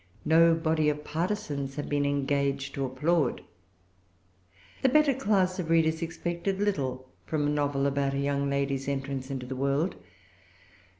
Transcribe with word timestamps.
No 0.25 0.55
body 0.55 0.89
of 0.89 1.03
partisans 1.03 1.75
had 1.75 1.87
been 1.87 2.07
engaged 2.07 2.73
to 2.73 2.83
applaud. 2.85 3.43
The 4.81 4.89
better 4.89 5.13
class 5.13 5.59
of 5.59 5.69
readers 5.69 6.01
expected 6.01 6.59
little 6.59 7.07
from 7.27 7.45
a 7.45 7.49
novel 7.51 7.85
about 7.85 8.15
a 8.15 8.17
young 8.17 8.49
lady's 8.49 8.87
entrance 8.87 9.29
into 9.29 9.45
the 9.45 9.55
world. 9.55 9.95